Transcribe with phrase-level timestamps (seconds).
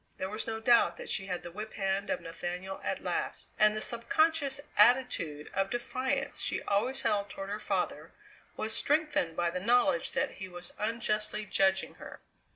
[0.17, 3.77] There was no doubt that she had the whip hand of Nathaniel at last, and
[3.77, 8.11] the subconscious attitude of defiance she always held toward her father
[8.57, 12.19] was strengthened by the knowledge that he was unjustly judging her.